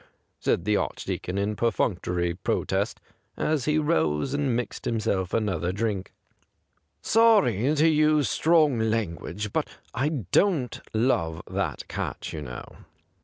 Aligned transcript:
said 0.39 0.65
the 0.65 0.75
Archdeacon 0.75 1.37
in 1.37 1.55
perfunctory 1.55 2.33
protest, 2.33 2.99
as 3.37 3.65
he 3.65 3.77
rose 3.77 4.33
and 4.33 4.55
mixed 4.55 4.85
himself 4.85 5.31
another 5.31 5.71
drink.' 5.71 6.11
Sorry 7.13 7.75
to 7.75 7.87
use 7.87 8.27
strong 8.27 8.79
language, 8.79 9.53
'but 9.53 9.67
I 9.93 10.09
don't 10.09 10.79
love 10.91 11.43
that 11.45 11.87
cat, 11.87 12.33
you 12.33 12.41
know.' 12.41 12.77